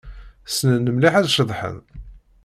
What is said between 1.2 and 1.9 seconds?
ceḍḥen.